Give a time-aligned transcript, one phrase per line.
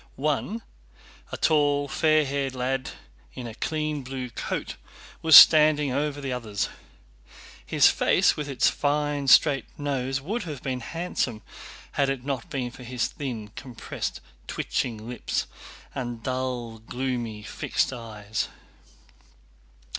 [0.15, 0.63] One,
[1.31, 2.89] a tall, fair haired lad
[3.35, 4.75] in a clean blue coat,
[5.21, 6.69] was standing over the others.
[7.63, 11.43] His face with its fine straight nose would have been handsome
[11.91, 15.45] had it not been for his thin, compressed, twitching lips
[15.93, 18.47] and dull, gloomy, fixed eyes.